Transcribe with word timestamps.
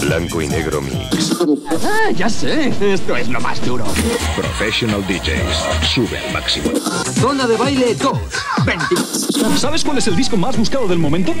Blanco 0.00 0.40
y 0.42 0.48
negro 0.48 0.80
mix. 0.80 1.36
Ah, 1.84 2.10
ya 2.14 2.28
sé. 2.28 2.72
Esto 2.80 3.16
es 3.16 3.28
lo 3.28 3.40
más 3.40 3.64
duro. 3.64 3.84
Professional 4.36 5.04
DJs. 5.06 5.86
Sube 5.88 6.18
al 6.18 6.32
máximo. 6.32 6.70
Zona 7.20 7.46
de 7.46 7.56
baile 7.56 7.94
2. 7.94 8.12
20. 8.64 8.84
¿Sabes 9.58 9.84
cuál 9.84 9.98
es 9.98 10.06
el 10.06 10.16
disco 10.16 10.36
más 10.36 10.56
buscado 10.56 10.86
del 10.88 10.98
momento? 10.98 11.34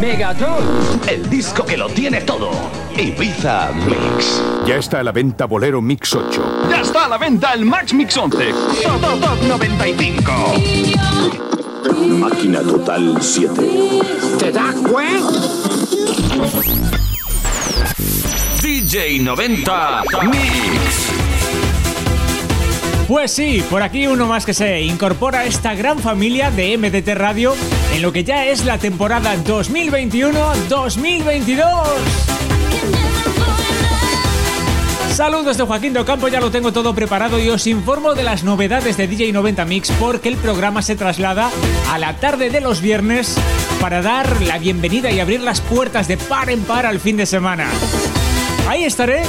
Megatron. 0.00 0.64
El 1.06 1.28
disco 1.28 1.64
que 1.64 1.76
lo 1.76 1.88
tiene 1.88 2.20
todo. 2.22 2.50
Ibiza 2.96 3.70
Mix. 3.72 4.42
Ya 4.66 4.76
está 4.76 5.00
a 5.00 5.02
la 5.02 5.12
venta 5.12 5.44
Bolero 5.46 5.80
Mix 5.80 6.14
8. 6.14 6.68
Ya 6.70 6.80
está 6.80 7.04
a 7.04 7.08
la 7.08 7.18
venta 7.18 7.52
el 7.52 7.64
Max 7.64 7.92
Mix 7.94 8.16
11. 8.16 8.52
Todo 8.82 9.16
Top 9.18 9.42
95. 9.46 10.32
Máquina 12.08 12.60
Total 12.62 13.16
7. 13.20 13.70
¿Te 14.38 14.52
das 14.52 14.74
cuenta? 14.76 15.28
DJ 18.90 19.20
90 19.20 20.02
Mix. 20.30 21.12
Pues 23.06 23.30
sí, 23.30 23.62
por 23.68 23.82
aquí 23.82 24.06
uno 24.06 24.24
más 24.24 24.46
que 24.46 24.54
se 24.54 24.80
incorpora 24.80 25.40
a 25.40 25.44
esta 25.44 25.74
gran 25.74 25.98
familia 25.98 26.50
de 26.50 26.78
MDT 26.78 27.08
Radio 27.08 27.54
en 27.92 28.00
lo 28.00 28.14
que 28.14 28.24
ya 28.24 28.46
es 28.46 28.64
la 28.64 28.78
temporada 28.78 29.36
2021-2022. 29.44 31.62
Saludos 35.10 35.58
de 35.58 35.64
Joaquín 35.64 35.92
de 35.92 36.00
Ocampo, 36.00 36.28
ya 36.28 36.40
lo 36.40 36.50
tengo 36.50 36.72
todo 36.72 36.94
preparado 36.94 37.38
y 37.38 37.50
os 37.50 37.66
informo 37.66 38.14
de 38.14 38.22
las 38.22 38.42
novedades 38.42 38.96
de 38.96 39.06
DJ 39.06 39.32
90 39.32 39.66
Mix 39.66 39.92
porque 40.00 40.30
el 40.30 40.36
programa 40.36 40.80
se 40.80 40.96
traslada 40.96 41.50
a 41.90 41.98
la 41.98 42.16
tarde 42.16 42.48
de 42.48 42.62
los 42.62 42.80
viernes 42.80 43.36
para 43.82 44.00
dar 44.00 44.40
la 44.42 44.56
bienvenida 44.58 45.10
y 45.10 45.20
abrir 45.20 45.42
las 45.42 45.60
puertas 45.60 46.08
de 46.08 46.16
par 46.16 46.48
en 46.48 46.62
par 46.62 46.86
al 46.86 47.00
fin 47.00 47.18
de 47.18 47.26
semana. 47.26 47.68
Ahí 48.68 48.84
estaré 48.84 49.22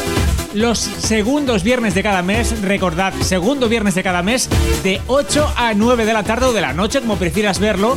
los 0.54 0.80
segundos 0.80 1.64
viernes 1.64 1.96
de 1.96 2.04
cada 2.04 2.22
mes, 2.22 2.62
recordad, 2.62 3.14
segundo 3.22 3.70
viernes 3.70 3.96
de 3.96 4.04
cada 4.04 4.22
mes, 4.22 4.50
de 4.84 5.00
8 5.08 5.54
a 5.56 5.74
9 5.74 6.06
de 6.06 6.12
la 6.12 6.24
tarde 6.24 6.48
o 6.48 6.52
de 6.52 6.60
la 6.60 6.74
noche, 6.74 7.00
como 7.00 7.16
prefieras 7.16 7.58
verlo. 7.58 7.96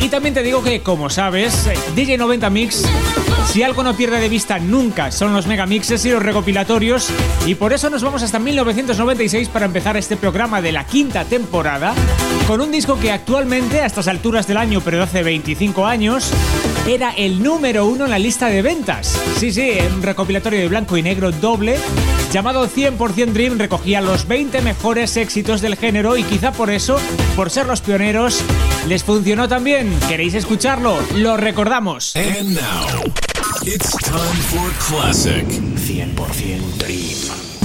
Y 0.00 0.10
también 0.10 0.34
te 0.34 0.42
digo 0.42 0.62
que, 0.62 0.82
como 0.82 1.08
sabes, 1.08 1.66
DJ 1.94 2.18
90 2.18 2.50
Mix, 2.50 2.84
si 3.46 3.62
algo 3.62 3.82
no 3.82 3.96
pierde 3.96 4.20
de 4.20 4.28
vista 4.28 4.58
nunca, 4.58 5.10
son 5.10 5.32
los 5.32 5.46
megamixes 5.46 6.04
y 6.04 6.10
los 6.10 6.22
recopilatorios. 6.22 7.08
Y 7.46 7.54
por 7.54 7.72
eso 7.72 7.88
nos 7.90 8.02
vamos 8.02 8.22
hasta 8.22 8.38
1996 8.38 9.48
para 9.48 9.66
empezar 9.66 9.96
este 9.96 10.16
programa 10.16 10.60
de 10.60 10.72
la 10.72 10.84
quinta 10.84 11.24
temporada, 11.24 11.94
con 12.46 12.60
un 12.60 12.70
disco 12.70 12.98
que 12.98 13.12
actualmente, 13.12 13.80
a 13.80 13.86
estas 13.86 14.08
alturas 14.08 14.46
del 14.46 14.56
año, 14.56 14.80
pero 14.84 15.02
hace 15.02 15.22
25 15.22 15.86
años, 15.86 16.30
era 16.86 17.10
el 17.10 17.42
número 17.42 17.86
uno 17.86 18.04
en 18.04 18.10
la 18.10 18.18
lista 18.18 18.48
de 18.48 18.62
ventas. 18.62 19.20
Sí, 19.38 19.52
sí, 19.52 19.78
un 19.94 20.02
recopilatorio 20.02 20.60
de 20.60 20.68
blanco 20.68 20.96
y 20.96 21.02
negro 21.02 21.30
doble 21.32 21.78
llamado 22.32 22.68
100% 22.68 23.32
Dream 23.32 23.58
recogía 23.58 24.00
los 24.00 24.28
20 24.28 24.60
mejores 24.60 25.16
éxitos 25.16 25.60
del 25.60 25.76
género 25.76 26.16
y 26.16 26.22
quizá 26.22 26.52
por 26.52 26.70
eso, 26.70 27.00
por 27.34 27.50
ser 27.50 27.66
los 27.66 27.80
pioneros, 27.80 28.42
les 28.86 29.04
funcionó 29.04 29.48
también. 29.48 29.98
¿Queréis 30.08 30.34
escucharlo? 30.34 30.98
Lo 31.14 31.36
recordamos. 31.36 32.14
It's 33.62 33.96
time 33.98 34.36
for 34.50 34.70
classic 34.80 35.44
100% 35.46 36.78
Dream. 36.78 37.55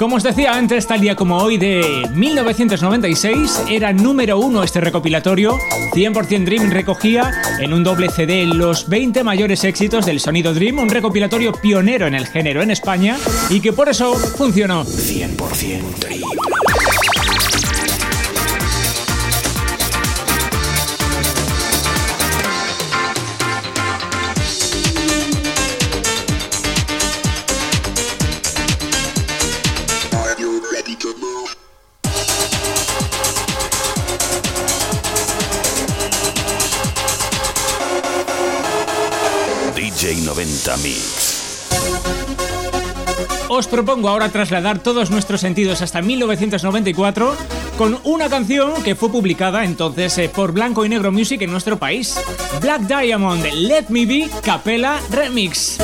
Como 0.00 0.16
os 0.16 0.22
decía 0.22 0.54
antes, 0.54 0.86
tal 0.86 1.02
día 1.02 1.14
como 1.14 1.36
hoy 1.36 1.58
de 1.58 2.08
1996, 2.14 3.64
era 3.68 3.92
número 3.92 4.38
uno 4.38 4.62
este 4.62 4.80
recopilatorio. 4.80 5.58
100% 5.92 6.44
Dream 6.46 6.70
recogía 6.70 7.30
en 7.58 7.74
un 7.74 7.84
doble 7.84 8.08
CD 8.08 8.46
los 8.46 8.88
20 8.88 9.22
mayores 9.24 9.62
éxitos 9.62 10.06
del 10.06 10.18
sonido 10.18 10.54
Dream, 10.54 10.78
un 10.78 10.88
recopilatorio 10.88 11.52
pionero 11.52 12.06
en 12.06 12.14
el 12.14 12.26
género 12.26 12.62
en 12.62 12.70
España 12.70 13.18
y 13.50 13.60
que 13.60 13.74
por 13.74 13.90
eso 13.90 14.14
funcionó. 14.14 14.86
100% 14.86 15.98
Dream. 15.98 16.69
Propongo 43.70 44.08
ahora 44.08 44.28
trasladar 44.28 44.80
todos 44.80 45.10
nuestros 45.10 45.40
sentidos 45.40 45.80
hasta 45.80 46.02
1994 46.02 47.36
con 47.78 47.98
una 48.04 48.28
canción 48.28 48.82
que 48.82 48.94
fue 48.94 49.10
publicada 49.10 49.64
entonces 49.64 50.18
eh, 50.18 50.28
por 50.28 50.52
Blanco 50.52 50.84
y 50.84 50.88
Negro 50.88 51.12
Music 51.12 51.40
en 51.42 51.50
nuestro 51.50 51.78
país. 51.78 52.20
Black 52.60 52.82
Diamond, 52.82 53.44
Let 53.54 53.86
Me 53.88 54.04
Be, 54.04 54.28
Capella 54.42 55.00
Remix. 55.10 55.78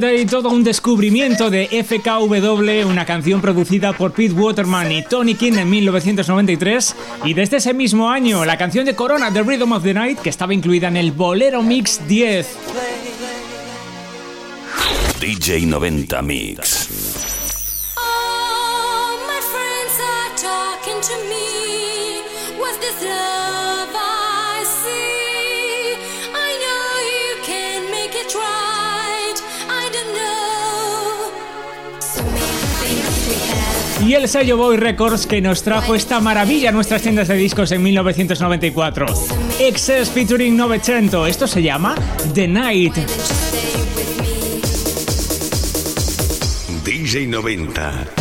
The 0.00 0.06
Day, 0.06 0.26
todo 0.26 0.48
un 0.50 0.64
descubrimiento 0.64 1.50
de 1.50 1.66
FKW, 1.66 2.88
una 2.88 3.04
canción 3.04 3.40
producida 3.40 3.92
por 3.92 4.12
Pete 4.12 4.32
Waterman 4.32 4.90
y 4.92 5.02
Tony 5.04 5.34
King 5.34 5.54
en 5.54 5.70
1993. 5.70 6.96
Y 7.24 7.34
desde 7.34 7.58
ese 7.58 7.74
mismo 7.74 8.10
año, 8.10 8.44
la 8.44 8.56
canción 8.56 8.84
de 8.84 8.94
Corona, 8.94 9.32
The 9.32 9.42
Rhythm 9.42 9.72
of 9.72 9.82
the 9.82 9.94
Night, 9.94 10.18
que 10.18 10.30
estaba 10.30 10.54
incluida 10.54 10.88
en 10.88 10.96
el 10.96 11.12
Bolero 11.12 11.62
Mix 11.62 12.00
10. 12.06 12.46
DJ 15.20 15.66
90 15.66 16.22
Mix. 16.22 16.88
All 17.96 19.18
my 19.26 19.40
friends 19.40 20.00
are 20.00 21.39
y 34.10 34.14
el 34.14 34.26
sello 34.26 34.56
Boy 34.56 34.76
Records 34.76 35.24
que 35.24 35.40
nos 35.40 35.62
trajo 35.62 35.94
esta 35.94 36.18
maravilla 36.18 36.70
a 36.70 36.72
nuestras 36.72 37.00
tiendas 37.00 37.28
de 37.28 37.36
discos 37.36 37.70
en 37.70 37.80
1994. 37.80 39.06
Excess 39.60 40.10
featuring 40.10 40.56
Novecento. 40.56 41.28
Esto 41.28 41.46
se 41.46 41.62
llama 41.62 41.94
The 42.34 42.48
Night. 42.48 42.96
DJ 46.84 47.28
90. 47.28 48.19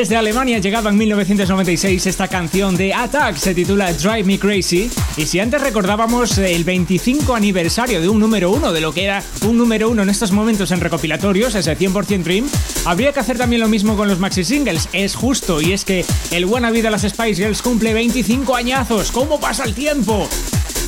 Desde 0.00 0.16
Alemania 0.16 0.58
llegaba 0.60 0.88
en 0.88 0.96
1996 0.96 2.06
esta 2.06 2.26
canción 2.26 2.74
de 2.74 2.94
Attack, 2.94 3.36
se 3.36 3.54
titula 3.54 3.92
Drive 3.92 4.24
Me 4.24 4.38
Crazy. 4.38 4.90
Y 5.18 5.26
si 5.26 5.40
antes 5.40 5.60
recordábamos 5.60 6.38
el 6.38 6.64
25 6.64 7.34
aniversario 7.34 8.00
de 8.00 8.08
un 8.08 8.18
número 8.18 8.50
uno, 8.50 8.72
de 8.72 8.80
lo 8.80 8.94
que 8.94 9.04
era 9.04 9.22
un 9.42 9.58
número 9.58 9.90
uno 9.90 10.02
en 10.02 10.08
estos 10.08 10.32
momentos 10.32 10.70
en 10.70 10.80
recopilatorios, 10.80 11.54
ese 11.54 11.76
100% 11.76 12.22
Dream, 12.22 12.48
habría 12.86 13.12
que 13.12 13.20
hacer 13.20 13.36
también 13.36 13.60
lo 13.60 13.68
mismo 13.68 13.94
con 13.94 14.08
los 14.08 14.18
maxi 14.18 14.42
singles. 14.42 14.88
Es 14.94 15.14
justo, 15.14 15.60
y 15.60 15.74
es 15.74 15.84
que 15.84 16.02
el 16.30 16.46
Buena 16.46 16.70
Vida 16.70 16.88
las 16.88 17.02
Spice 17.02 17.34
Girls 17.34 17.60
cumple 17.60 17.92
25 17.92 18.56
añazos. 18.56 19.12
¿Cómo 19.12 19.38
pasa 19.38 19.64
el 19.64 19.74
tiempo? 19.74 20.30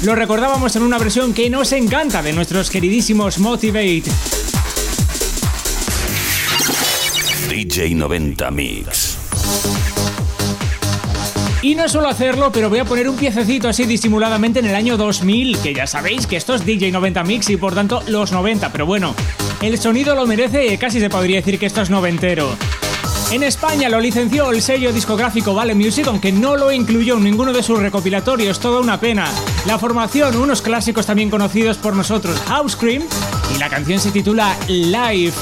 Lo 0.04 0.14
recordábamos 0.14 0.74
en 0.74 0.84
una 0.84 0.96
versión 0.96 1.34
que 1.34 1.50
nos 1.50 1.72
encanta 1.72 2.22
de 2.22 2.32
nuestros 2.32 2.70
queridísimos 2.70 3.38
Motivate. 3.38 4.04
DJ 7.74 7.94
90 7.94 8.50
Mix. 8.50 9.16
Y 11.62 11.74
no 11.74 11.88
suelo 11.88 12.08
hacerlo, 12.08 12.52
pero 12.52 12.68
voy 12.68 12.80
a 12.80 12.84
poner 12.84 13.08
un 13.08 13.16
piececito 13.16 13.66
así 13.66 13.86
disimuladamente 13.86 14.58
en 14.58 14.66
el 14.66 14.74
año 14.74 14.98
2000, 14.98 15.56
que 15.56 15.72
ya 15.72 15.86
sabéis 15.86 16.26
que 16.26 16.36
esto 16.36 16.54
es 16.54 16.66
DJ 16.66 16.92
90 16.92 17.24
Mix 17.24 17.48
y 17.48 17.56
por 17.56 17.74
tanto 17.74 18.02
los 18.08 18.30
90, 18.30 18.72
pero 18.72 18.84
bueno, 18.84 19.14
el 19.62 19.78
sonido 19.78 20.14
lo 20.14 20.26
merece 20.26 20.66
y 20.66 20.76
casi 20.76 21.00
se 21.00 21.08
podría 21.08 21.36
decir 21.36 21.58
que 21.58 21.64
esto 21.64 21.80
es 21.80 21.88
noventero. 21.88 22.54
En 23.30 23.42
España 23.42 23.88
lo 23.88 24.00
licenció 24.00 24.50
el 24.50 24.60
sello 24.60 24.92
discográfico 24.92 25.54
Vale 25.54 25.74
Music, 25.74 26.06
aunque 26.08 26.30
no 26.30 26.56
lo 26.56 26.72
incluyó 26.72 27.16
en 27.16 27.24
ninguno 27.24 27.54
de 27.54 27.62
sus 27.62 27.78
recopilatorios, 27.78 28.60
toda 28.60 28.80
una 28.80 29.00
pena. 29.00 29.30
La 29.64 29.78
formación, 29.78 30.36
unos 30.36 30.60
clásicos 30.60 31.06
también 31.06 31.30
conocidos 31.30 31.78
por 31.78 31.96
nosotros, 31.96 32.38
House 32.48 32.76
Cream, 32.76 33.02
y 33.56 33.58
la 33.58 33.70
canción 33.70 33.98
se 33.98 34.10
titula 34.10 34.58
Live. 34.68 35.32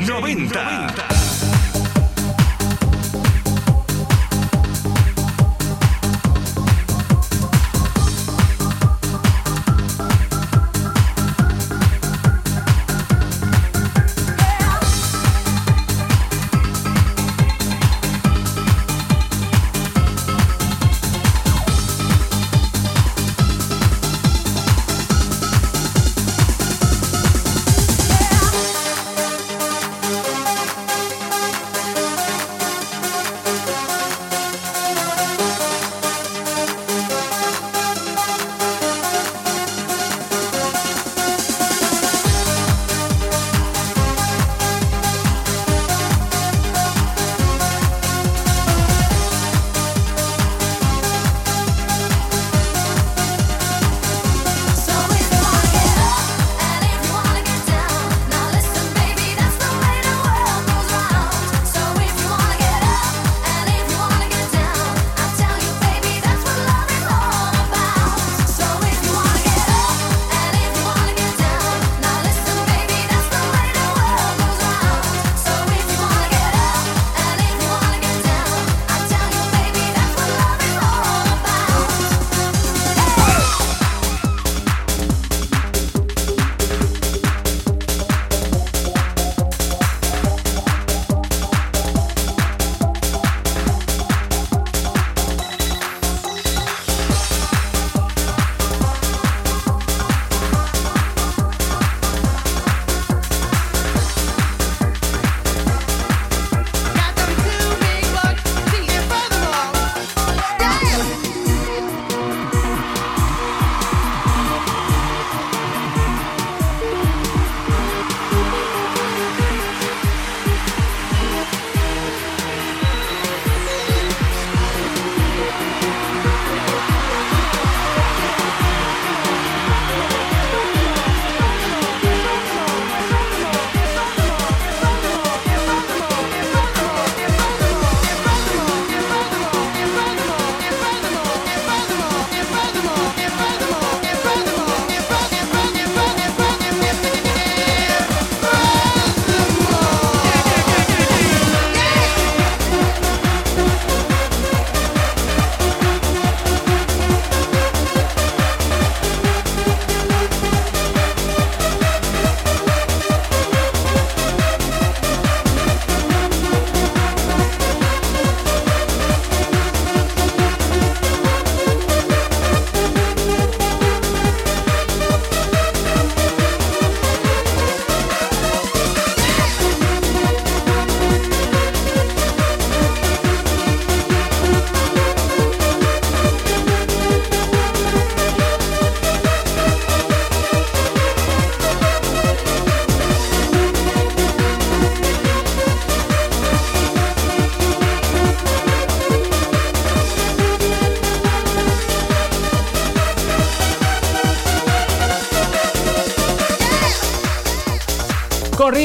90. 0.00 0.48
90. 0.48 1.35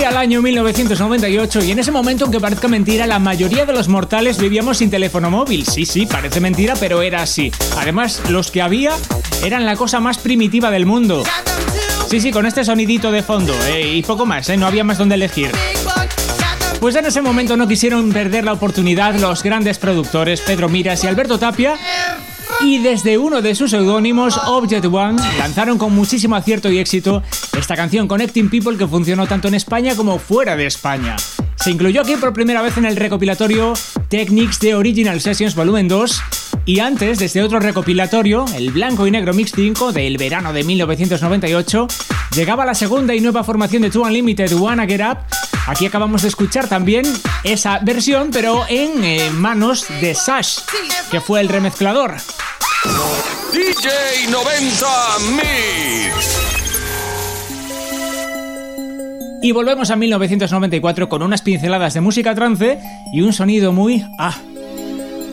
El 0.01 0.17
año 0.17 0.41
1998 0.41 1.63
y 1.63 1.71
en 1.71 1.79
ese 1.79 1.91
momento, 1.91 2.25
aunque 2.25 2.39
parezca 2.39 2.67
mentira, 2.67 3.05
la 3.05 3.19
mayoría 3.19 3.65
de 3.65 3.73
los 3.73 3.87
mortales 3.87 4.39
vivíamos 4.39 4.79
sin 4.79 4.89
teléfono 4.89 5.29
móvil. 5.29 5.65
Sí, 5.65 5.85
sí, 5.85 6.07
parece 6.07 6.39
mentira, 6.39 6.73
pero 6.79 7.03
era 7.03 7.21
así. 7.21 7.51
Además, 7.77 8.21
los 8.27 8.49
que 8.49 8.63
había 8.63 8.93
eran 9.43 9.65
la 9.65 9.75
cosa 9.75 9.99
más 9.99 10.17
primitiva 10.17 10.71
del 10.71 10.87
mundo. 10.87 11.23
Sí, 12.09 12.19
sí, 12.19 12.31
con 12.31 12.47
este 12.47 12.65
sonidito 12.65 13.11
de 13.11 13.21
fondo 13.21 13.53
eh, 13.67 13.95
y 13.95 14.01
poco 14.01 14.25
más, 14.25 14.49
eh, 14.49 14.57
no 14.57 14.65
había 14.65 14.83
más 14.83 14.97
donde 14.97 15.15
elegir. 15.15 15.51
Pues 16.79 16.95
en 16.95 17.05
ese 17.05 17.21
momento 17.21 17.55
no 17.55 17.67
quisieron 17.67 18.11
perder 18.11 18.43
la 18.43 18.53
oportunidad 18.53 19.13
los 19.13 19.43
grandes 19.43 19.77
productores 19.77 20.41
Pedro 20.41 20.67
Miras 20.67 21.03
y 21.03 21.07
Alberto 21.07 21.37
Tapia 21.37 21.77
y 22.63 22.77
desde 22.77 23.17
uno 23.17 23.41
de 23.41 23.55
sus 23.55 23.71
seudónimos, 23.71 24.37
Object 24.47 24.85
One, 24.85 25.21
lanzaron 25.37 25.77
con 25.77 25.93
muchísimo 25.93 26.35
acierto 26.35 26.71
y 26.71 26.79
éxito 26.79 27.23
esta 27.57 27.75
canción 27.75 28.07
Connecting 28.07 28.49
People 28.49 28.77
que 28.77 28.87
funcionó 28.87 29.27
tanto 29.27 29.47
en 29.47 29.55
España 29.55 29.95
como 29.95 30.19
fuera 30.19 30.55
de 30.55 30.65
España. 30.65 31.15
Se 31.55 31.71
incluyó 31.71 32.01
aquí 32.01 32.15
por 32.15 32.33
primera 32.33 32.61
vez 32.61 32.77
en 32.77 32.85
el 32.85 32.95
recopilatorio 32.95 33.73
Techniques 34.09 34.59
de 34.59 34.75
Original 34.75 35.21
Sessions 35.21 35.55
Volumen 35.55 35.87
2 35.87 36.21
y 36.65 36.79
antes, 36.79 37.19
desde 37.19 37.41
otro 37.41 37.59
recopilatorio, 37.59 38.45
el 38.55 38.71
Blanco 38.71 39.07
y 39.07 39.11
Negro 39.11 39.33
Mix 39.33 39.51
5 39.55 39.91
del 39.91 40.17
verano 40.17 40.53
de 40.53 40.63
1998, 40.63 41.87
llegaba 42.35 42.65
la 42.65 42.75
segunda 42.75 43.15
y 43.15 43.19
nueva 43.19 43.43
formación 43.43 43.81
de 43.81 43.89
Two 43.89 44.03
Unlimited 44.03 44.53
Wanna 44.53 44.85
Get 44.85 45.01
Up. 45.01 45.17
Aquí 45.67 45.85
acabamos 45.85 46.21
de 46.21 46.27
escuchar 46.27 46.67
también 46.67 47.05
esa 47.43 47.79
versión, 47.79 48.29
pero 48.31 48.63
en 48.69 49.03
eh, 49.03 49.29
manos 49.31 49.87
de 50.01 50.13
Sash, 50.13 50.59
que 51.09 51.19
fue 51.19 51.41
el 51.41 51.49
remezclador. 51.49 52.17
DJ 53.51 54.29
90 54.29 54.87
Mix. 55.35 56.37
Y 59.43 59.51
volvemos 59.51 59.89
a 59.89 59.95
1994 59.95 61.09
con 61.09 61.23
unas 61.23 61.41
pinceladas 61.41 61.95
de 61.95 62.01
música 62.01 62.35
trance 62.35 62.79
y 63.11 63.21
un 63.21 63.33
sonido 63.33 63.71
muy... 63.71 64.05
ah, 64.19 64.37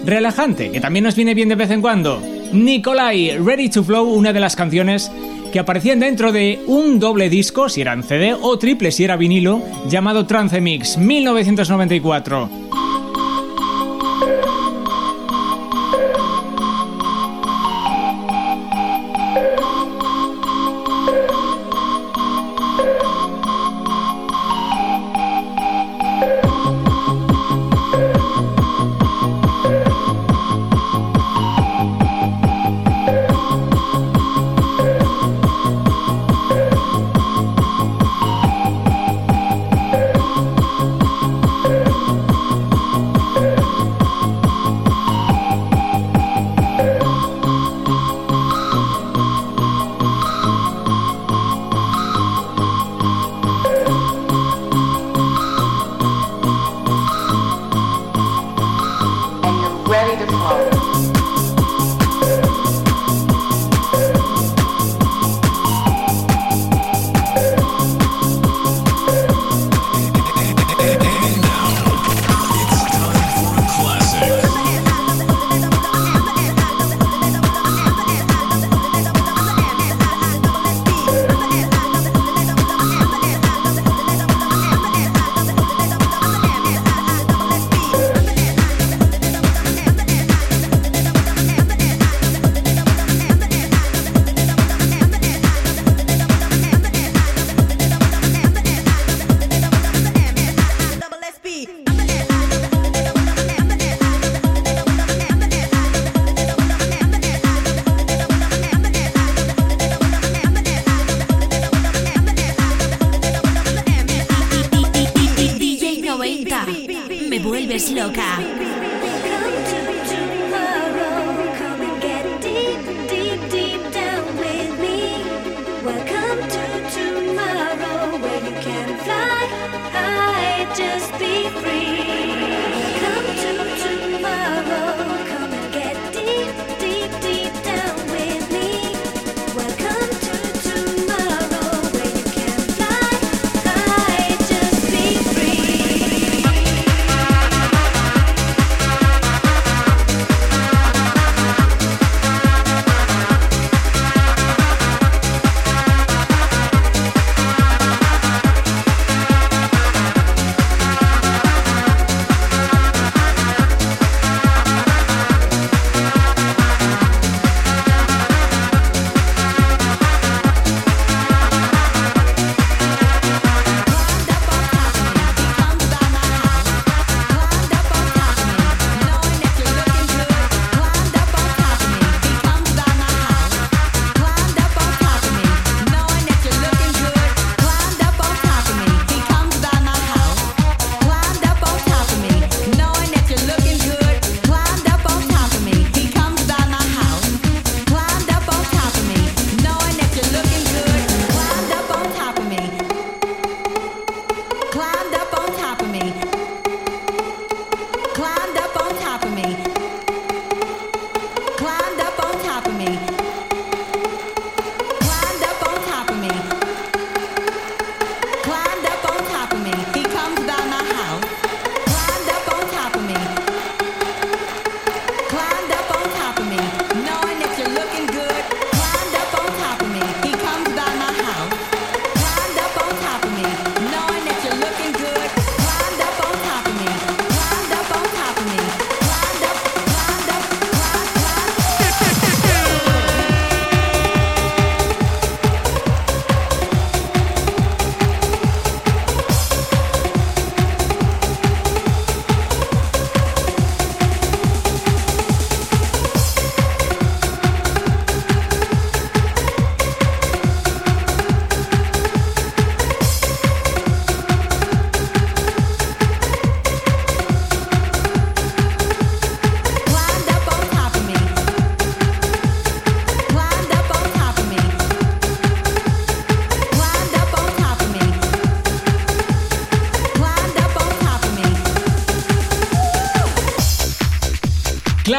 relajante, 0.08 0.70
que 0.70 0.80
también 0.80 1.04
nos 1.04 1.14
viene 1.14 1.34
bien 1.34 1.48
de 1.48 1.54
vez 1.54 1.70
en 1.70 1.80
cuando. 1.80 2.20
Nikolai, 2.52 3.38
Ready 3.38 3.68
to 3.68 3.84
Flow, 3.84 4.08
una 4.08 4.32
de 4.32 4.40
las 4.40 4.56
canciones 4.56 5.12
que 5.52 5.58
aparecían 5.58 6.00
dentro 6.00 6.32
de 6.32 6.60
un 6.66 6.98
doble 6.98 7.28
disco, 7.28 7.68
si 7.68 7.80
era 7.80 7.92
en 7.92 8.02
CD, 8.02 8.34
o 8.34 8.58
triple 8.58 8.90
si 8.90 9.04
era 9.04 9.16
vinilo, 9.16 9.62
llamado 9.88 10.26
Trance 10.26 10.60
Mix 10.60 10.98
1994. 10.98 12.87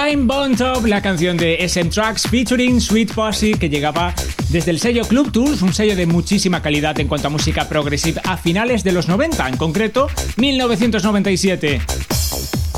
Climb 0.10 0.32
on 0.32 0.56
Top, 0.56 0.88
la 0.88 1.04
canción 1.04 1.38
de 1.38 1.64
SM 1.68 1.92
Tracks 1.92 2.28
featuring 2.28 2.82
Sweet 2.82 3.14
Posse 3.14 3.52
que 3.52 3.70
llegaba 3.70 4.16
desde 4.50 4.72
el 4.72 4.80
sello 4.80 5.04
Club 5.06 5.32
Tools, 5.32 5.62
un 5.62 5.72
sello 5.72 5.96
de 5.96 6.08
muchísima 6.08 6.64
calidad 6.64 7.00
en 7.00 7.08
cuanto 7.08 7.28
a 7.28 7.30
música 7.30 7.70
progressive 7.70 8.20
a 8.24 8.36
finales 8.36 8.84
de 8.84 8.92
los 8.92 9.08
90, 9.08 9.48
en 9.48 9.58
concreto 9.58 10.08
1997. 10.38 11.80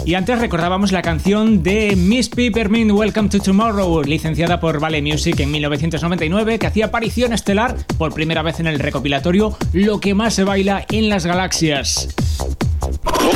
Y 0.06 0.16
antes 0.16 0.40
recordábamos 0.40 0.92
la 0.92 1.02
canción 1.02 1.64
de 1.64 1.96
Miss 1.96 2.28
Peppermint 2.28 2.92
Welcome 2.92 3.30
to 3.30 3.40
Tomorrow, 3.40 4.02
licenciada 4.04 4.60
por 4.60 4.82
Vale 4.82 5.02
Music 5.02 5.40
en 5.40 5.52
1999, 5.52 6.60
que 6.60 6.68
hacía 6.68 6.88
aparición 6.88 7.32
estelar 7.32 7.78
por 7.98 8.14
primera 8.14 8.42
vez 8.42 8.60
en 8.60 8.68
el 8.68 8.78
recopilatorio 8.78 9.58
Lo 9.72 10.02
que 10.02 10.16
más 10.16 10.34
se 10.34 10.44
baila 10.44 10.86
en 10.90 11.08
las 11.08 11.26
galaxias. 11.26 12.10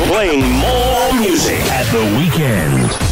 Playing 0.10 0.42
more 0.42 1.14
music 1.14 1.62
At 1.72 1.86
the 1.92 2.18
weekend. 2.18 3.05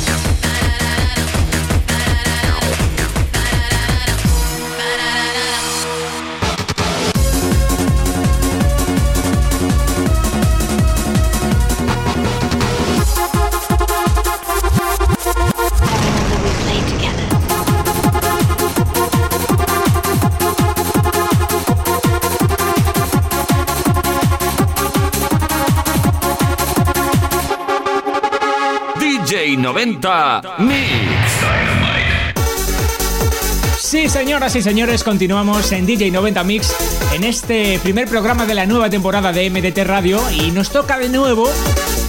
90 29.86 30.42
Mix. 30.60 30.80
Sí, 33.78 34.08
señoras 34.08 34.56
y 34.56 34.62
señores, 34.62 35.04
continuamos 35.04 35.74
en 35.74 35.86
DJ 35.86 36.10
90 36.10 36.44
Mix 36.46 36.74
en 37.14 37.26
este 37.26 37.80
primer 37.80 38.08
programa 38.08 38.46
de 38.46 38.54
la 38.54 38.66
nueva 38.66 38.90
temporada 38.90 39.34
de 39.34 39.50
MDT 39.50 39.80
Radio 39.86 40.22
y 40.32 40.52
nos 40.52 40.70
toca 40.70 40.98
de 40.98 41.10
nuevo 41.10 41.50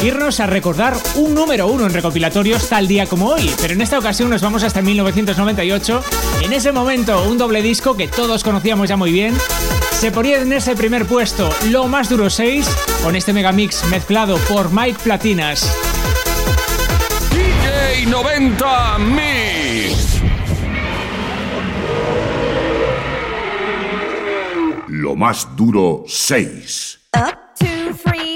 irnos 0.04 0.38
a 0.38 0.46
recordar 0.46 0.94
un 1.16 1.34
número 1.34 1.66
uno 1.66 1.87
en 1.87 1.92
recopilatorios 1.92 2.68
tal 2.68 2.87
día 2.87 3.06
como 3.06 3.26
hoy, 3.26 3.50
pero 3.60 3.74
en 3.74 3.80
esta 3.80 3.98
ocasión 3.98 4.30
nos 4.30 4.40
vamos 4.40 4.62
hasta 4.62 4.80
1998. 4.80 6.04
En 6.42 6.52
ese 6.52 6.70
momento, 6.70 7.24
un 7.24 7.38
doble 7.38 7.60
disco 7.60 7.96
que 7.96 8.06
todos 8.06 8.44
conocíamos 8.44 8.88
ya 8.88 8.96
muy 8.96 9.10
bien 9.10 9.34
se 9.90 10.12
ponía 10.12 10.42
en 10.42 10.52
ese 10.52 10.76
primer 10.76 11.06
puesto, 11.06 11.48
Lo 11.70 11.88
Más 11.88 12.08
Duro 12.08 12.28
6, 12.28 12.68
con 13.02 13.16
este 13.16 13.32
megamix 13.32 13.84
mezclado 13.87 14.37
por 14.48 14.70
Mike 14.70 14.98
Platinas. 15.02 15.93
DJ 18.04 18.10
90 18.10 18.98
Mix. 18.98 20.20
Lo 24.88 25.16
más 25.16 25.48
duro 25.56 26.04
6. 26.06 27.00
Up, 27.16 27.38
two, 27.58 27.94
three, 27.94 28.33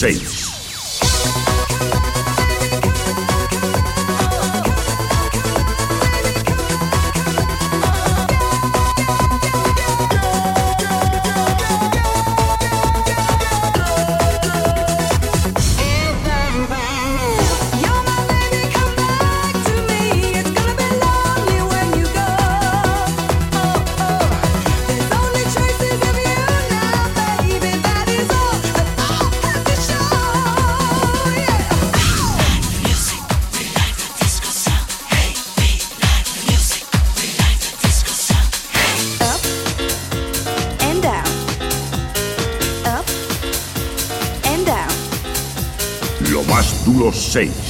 más 0.00 0.37
más 47.28 47.67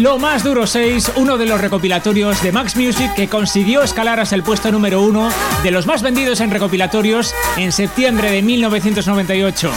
Lo 0.00 0.18
más 0.18 0.42
duro 0.42 0.66
6, 0.66 1.12
uno 1.16 1.36
de 1.36 1.44
los 1.44 1.60
recopilatorios 1.60 2.42
de 2.42 2.52
Max 2.52 2.74
Music 2.74 3.12
que 3.14 3.28
consiguió 3.28 3.82
escalar 3.82 4.18
hasta 4.18 4.34
el 4.34 4.42
puesto 4.42 4.72
número 4.72 5.02
uno 5.02 5.30
de 5.62 5.70
los 5.70 5.86
más 5.86 6.00
vendidos 6.00 6.40
en 6.40 6.50
recopilatorios 6.50 7.34
en 7.58 7.70
septiembre 7.70 8.30
de 8.30 8.40
1998. 8.40 9.70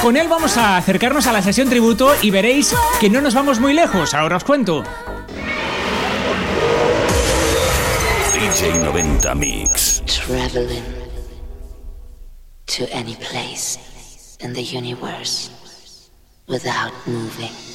Con 0.00 0.16
él 0.16 0.28
vamos 0.28 0.56
a 0.56 0.78
acercarnos 0.78 1.26
a 1.26 1.32
la 1.32 1.42
sesión 1.42 1.68
tributo 1.68 2.14
y 2.22 2.30
veréis 2.30 2.74
que 3.00 3.10
no 3.10 3.20
nos 3.20 3.34
vamos 3.34 3.60
muy 3.60 3.74
lejos, 3.74 4.14
ahora 4.14 4.38
os 4.38 4.44
cuento. 4.44 4.82
DJ 8.32 8.78
90 8.78 9.34
Mix. 9.34 10.02
traveling 10.06 10.82
to 12.64 12.84
any 12.94 13.14
place 13.16 13.78
in 14.40 14.54
the 14.54 14.62
universe 14.62 15.50
without 16.48 16.94
moving. 17.06 17.71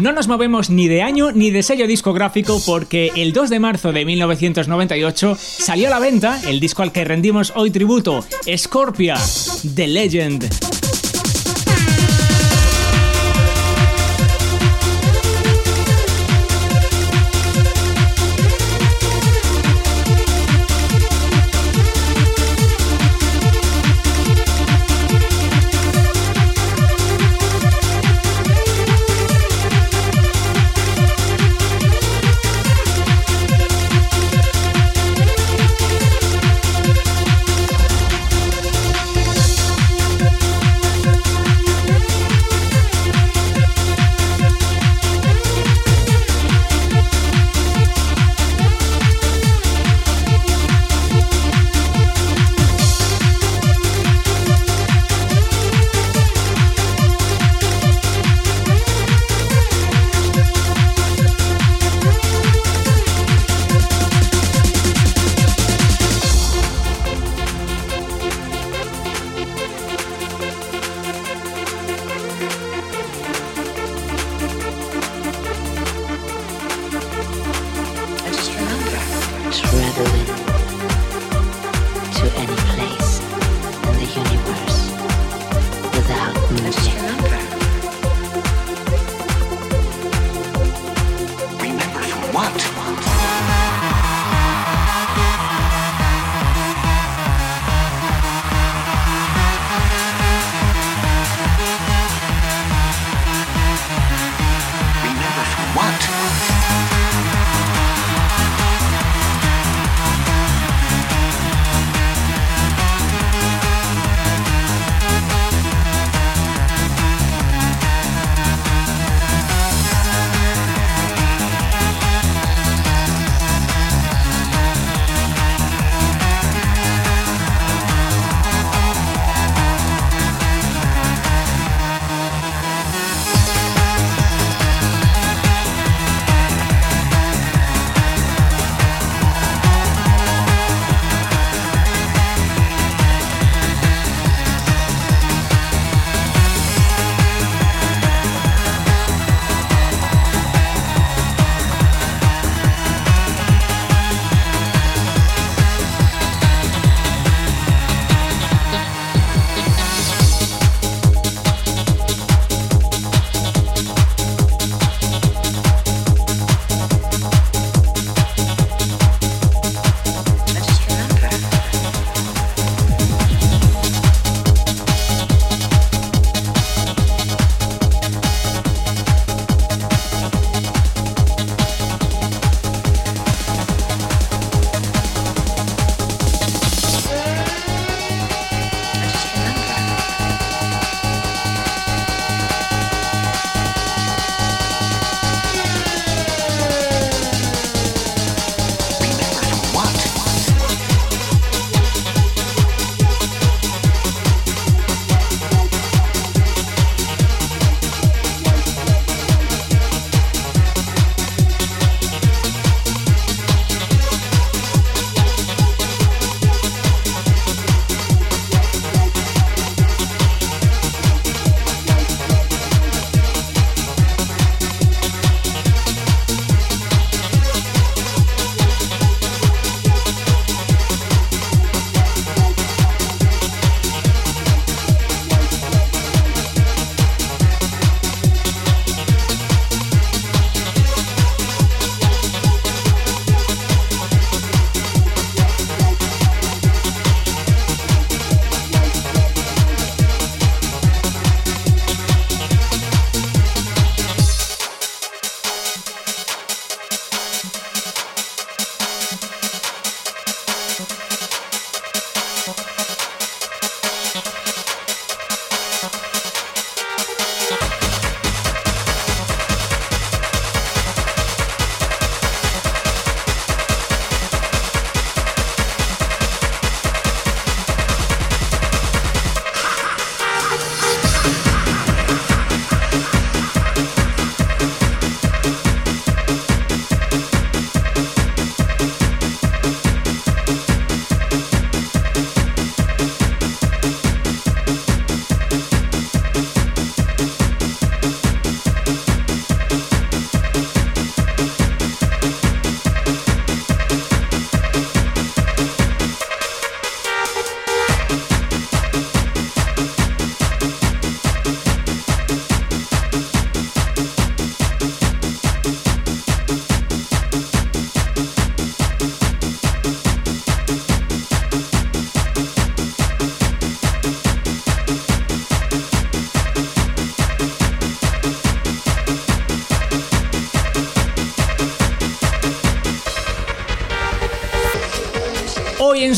No 0.00 0.12
nos 0.12 0.28
movemos 0.28 0.70
ni 0.70 0.88
de 0.88 1.02
año 1.02 1.32
ni 1.32 1.50
de 1.50 1.62
sello 1.62 1.86
discográfico 1.86 2.60
porque 2.64 3.10
el 3.16 3.32
2 3.32 3.50
de 3.50 3.60
marzo 3.60 3.92
de 3.92 4.04
1998 4.04 5.36
salió 5.38 5.88
a 5.88 5.90
la 5.90 5.98
venta 5.98 6.40
el 6.48 6.60
disco 6.60 6.82
al 6.82 6.92
que 6.92 7.04
rendimos 7.04 7.52
hoy 7.56 7.70
tributo, 7.70 8.24
Scorpia, 8.56 9.16
The 9.74 9.86
Legend. 9.86 10.89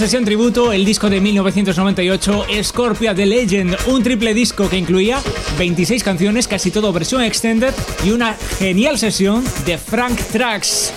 Sesión 0.03 0.25
tributo, 0.25 0.73
el 0.73 0.85
disco 0.85 1.09
de 1.09 1.21
1998, 1.21 2.47
Scorpia 2.65 3.15
The 3.15 3.25
Legend, 3.25 3.77
un 3.87 4.03
triple 4.03 4.35
disco 4.35 4.69
que 4.69 4.77
incluía 4.77 5.21
26 5.59 6.03
canciones, 6.03 6.49
casi 6.49 6.73
todo 6.73 6.93
versión 6.93 7.23
extended 7.23 7.73
y 8.05 8.11
una 8.11 8.35
genial 8.59 8.99
sesión 8.99 9.45
de 9.65 9.79
Frank 9.79 10.19
Tracks. 10.33 10.93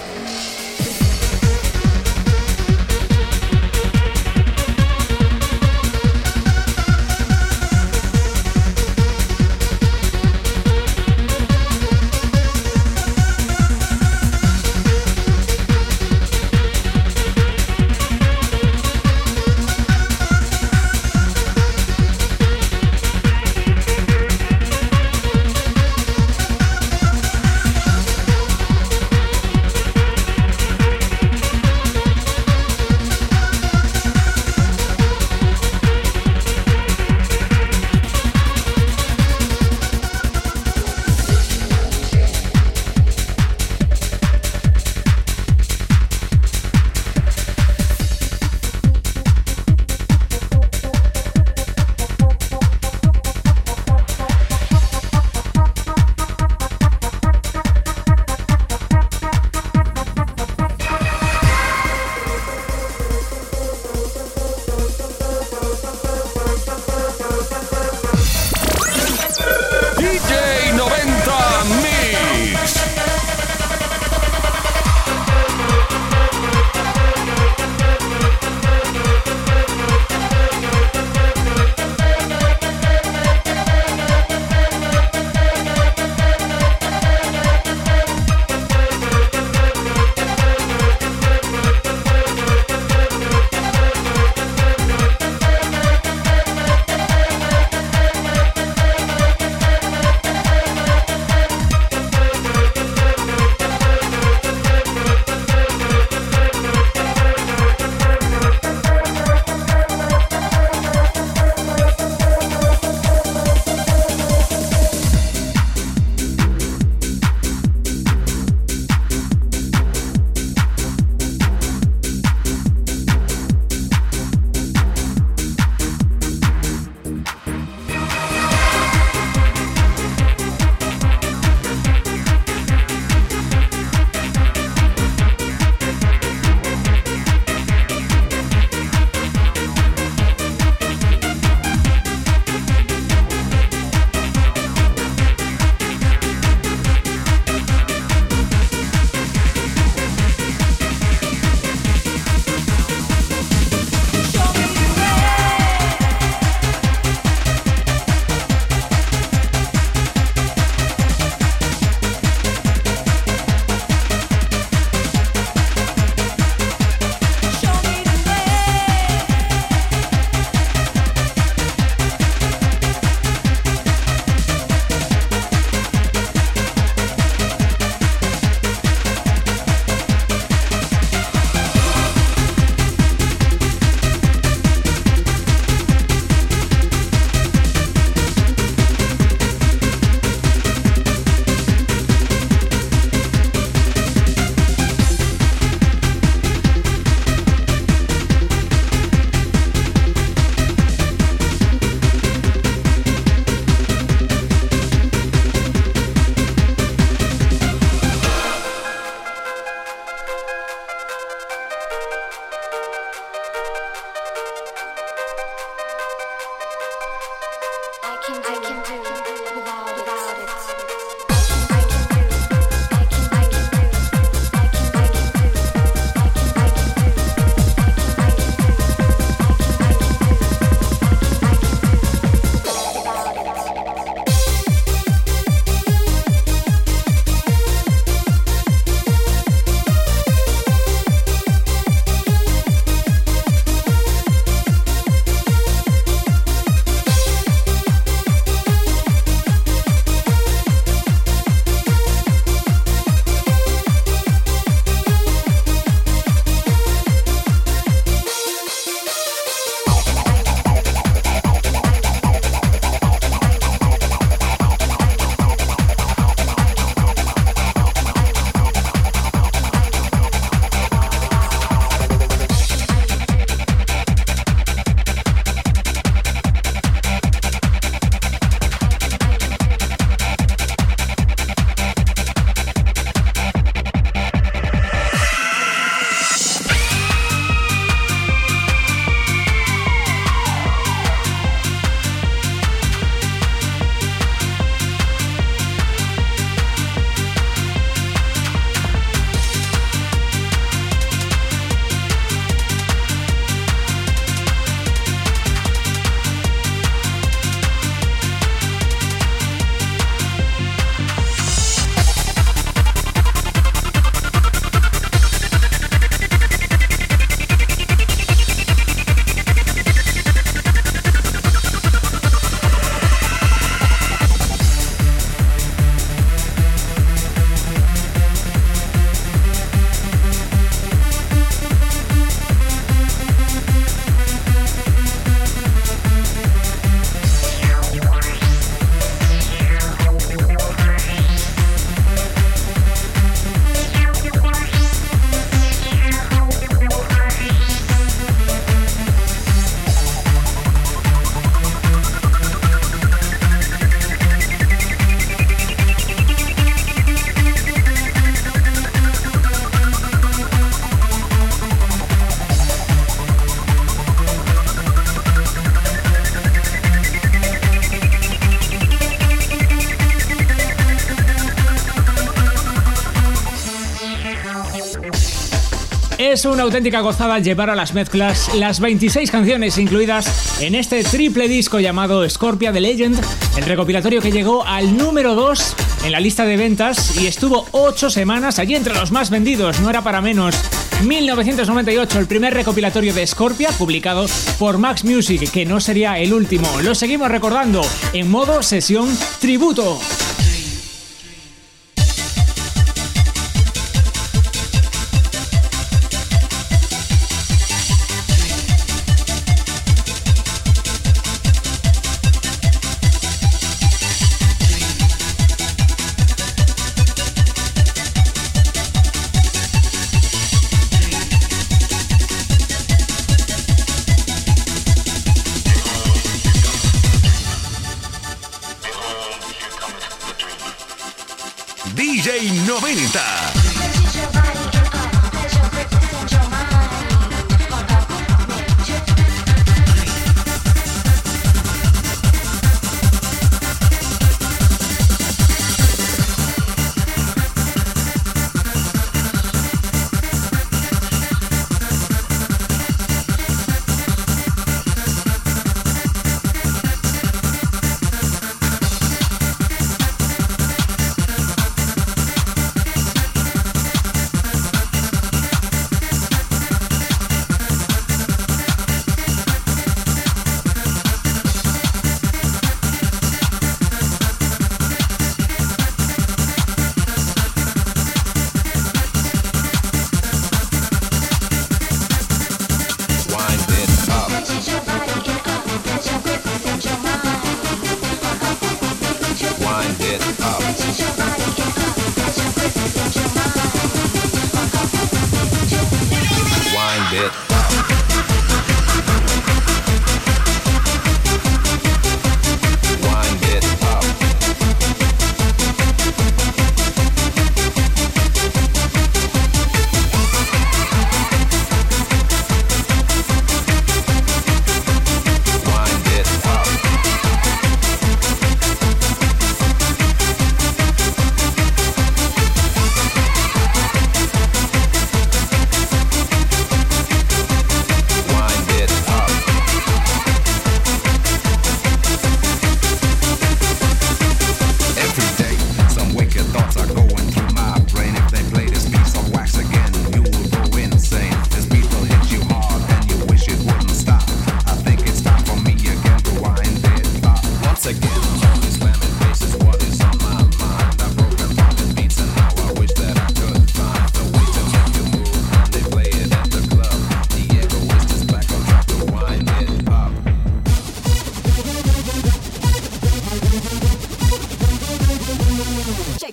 Una 376.46 376.64
auténtica 376.64 377.02
gozada 377.02 377.40
llevar 377.40 377.70
a 377.70 377.76
las 377.76 377.94
mezclas 377.94 378.54
las 378.56 378.80
26 378.80 379.32
canciones 379.32 379.78
incluidas 379.78 380.62
en 380.62 380.76
este 380.76 381.04
triple 381.04 381.48
disco 381.48 381.80
llamado 381.80 382.28
Scorpia 382.30 382.72
The 382.72 382.80
Legend, 382.80 383.20
el 383.58 383.66
recopilatorio 383.66 384.22
que 384.22 384.32
llegó 384.32 384.64
al 384.66 384.96
número 384.96 385.34
2 385.34 385.76
en 386.06 386.12
la 386.12 386.20
lista 386.20 386.46
de 386.46 386.56
ventas 386.56 387.18
y 387.18 387.28
estuvo 387.28 387.66
8 387.72 388.10
semanas 388.10 388.60
allí 388.60 388.76
entre 388.76 388.94
los 388.94 389.12
más 389.12 389.32
vendidos, 389.32 389.80
no 389.82 389.90
era 389.90 390.04
para 390.04 390.22
menos. 390.22 390.56
1998, 391.04 392.20
el 392.20 392.28
primer 392.28 392.54
recopilatorio 392.54 393.14
de 393.14 393.26
Scorpia, 393.26 393.70
publicado 393.72 394.28
por 394.60 394.78
Max 394.78 395.04
Music, 395.04 395.50
que 395.52 395.66
no 395.66 395.80
sería 395.80 396.20
el 396.20 396.34
último. 396.34 396.68
Lo 396.84 396.96
seguimos 396.96 397.30
recordando 397.30 397.82
en 398.14 398.30
modo 398.30 398.62
sesión 398.62 399.10
tributo. 399.40 400.00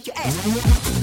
Shake 0.04 0.16
your 0.16 0.26
ass. 0.26 1.01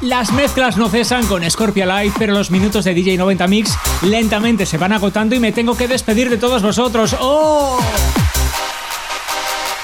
Las 0.00 0.32
mezclas 0.32 0.76
no 0.76 0.88
cesan 0.88 1.26
con 1.26 1.48
Scorpia 1.50 1.84
Live, 1.84 2.14
pero 2.18 2.32
los 2.32 2.50
minutos 2.50 2.84
de 2.84 2.94
DJ 2.94 3.16
90 3.16 3.46
Mix 3.48 3.76
lentamente 4.02 4.64
se 4.64 4.78
van 4.78 4.92
agotando 4.92 5.34
y 5.34 5.40
me 5.40 5.52
tengo 5.52 5.76
que 5.76 5.88
despedir 5.88 6.30
de 6.30 6.38
todos 6.38 6.62
vosotros. 6.62 7.16
¡Oh! 7.18 7.78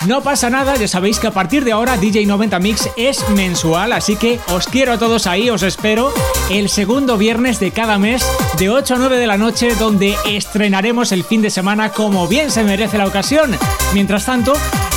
No 0.07 0.23
pasa 0.23 0.51
nada, 0.51 0.77
ya 0.77 0.87
sabéis 0.87 1.19
que 1.19 1.27
a 1.27 1.31
partir 1.31 1.65
de 1.65 1.73
ahora 1.73 1.97
DJ 1.97 2.27
90 2.27 2.59
Mix 2.59 2.91
es 2.97 3.27
mensual, 3.31 3.93
así 3.93 4.17
que 4.17 4.39
os 4.53 4.67
quiero 4.67 4.93
a 4.93 4.99
todos 4.99 5.27
ahí, 5.27 5.49
os 5.49 5.63
espero 5.63 6.13
el 6.51 6.69
segundo 6.69 7.17
viernes 7.17 7.59
de 7.59 7.71
cada 7.71 7.99
mes 7.99 8.25
de 8.59 8.69
8 8.69 8.95
a 8.95 8.99
9 8.99 9.17
de 9.17 9.27
la 9.27 9.39
noche 9.39 9.75
donde 9.77 10.15
estrenaremos 10.27 11.11
el 11.11 11.25
fin 11.25 11.41
de 11.41 11.49
semana 11.49 11.89
como 11.91 12.29
bien 12.29 12.51
se 12.51 12.65
merece 12.65 12.99
la 12.99 13.07
ocasión. 13.07 13.57
Mientras 13.95 14.27
tanto, 14.27 14.53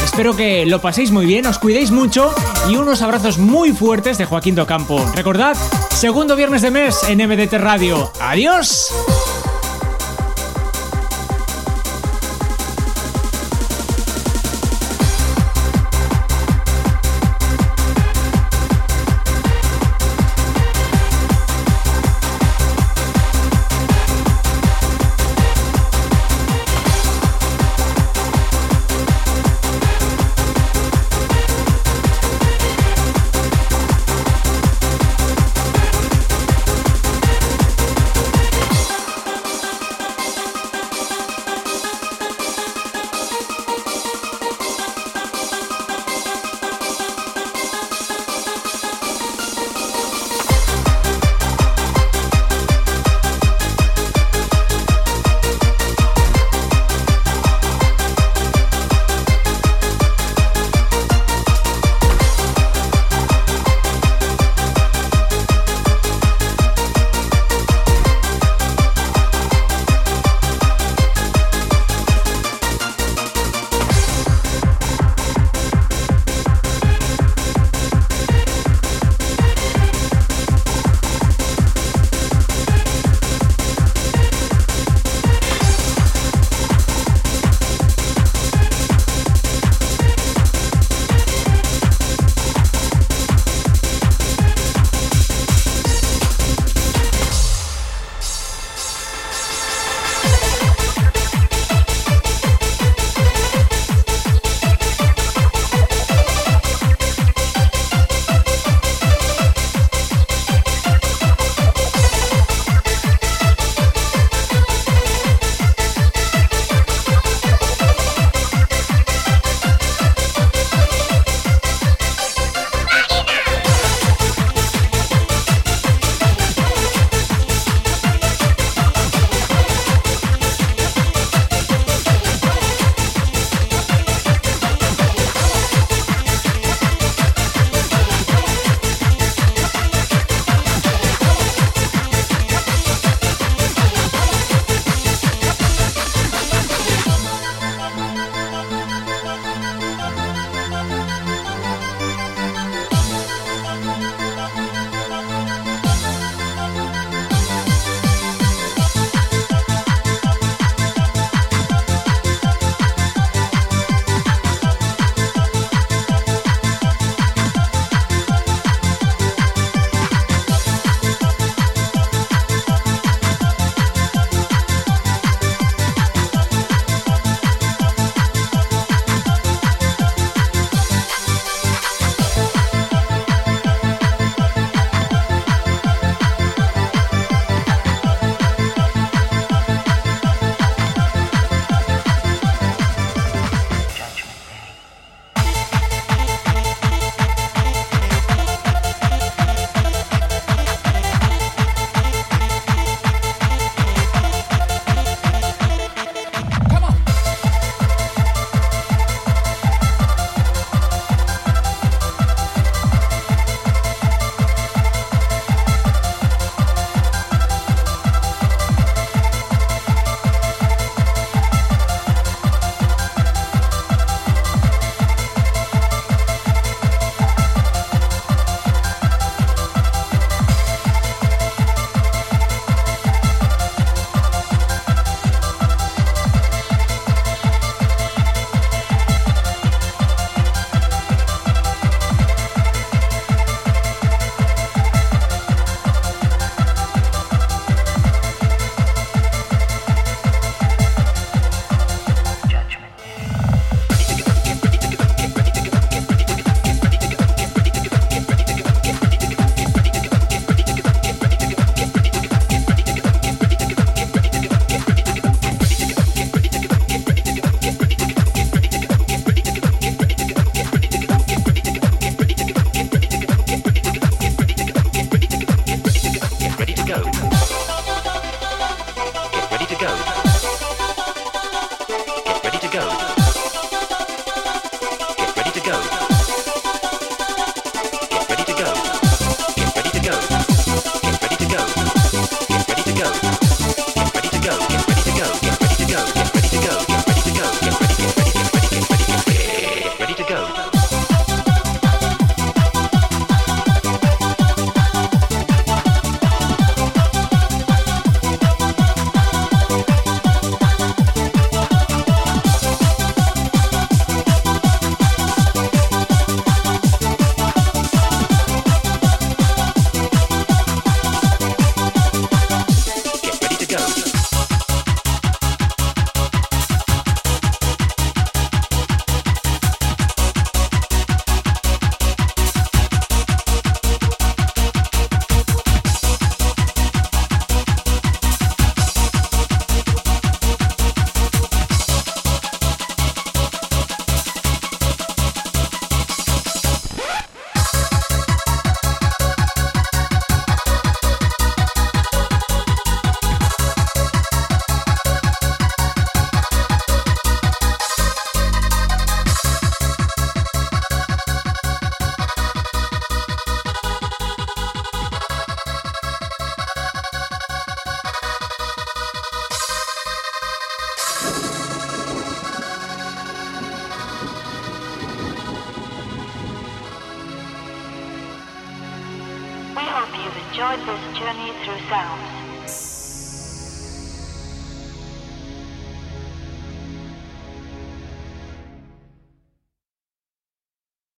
espero 0.08 0.36
que 0.36 0.66
lo 0.66 0.80
paséis 0.80 1.12
muy 1.12 1.26
bien, 1.26 1.46
os 1.46 1.60
cuidéis 1.60 1.92
mucho 1.92 2.34
y 2.70 2.78
unos 2.78 3.02
abrazos 3.02 3.38
muy 3.38 3.74
fuertes 3.74 4.18
de 4.18 4.26
Joaquín 4.26 4.56
Docampo. 4.56 5.06
Recordad, 5.14 5.56
segundo 5.92 6.36
viernes 6.36 6.62
de 6.62 6.72
mes 6.72 7.04
en 7.10 7.20
MDT 7.28 7.54
Radio. 7.54 8.12
¡Adiós! 8.20 8.90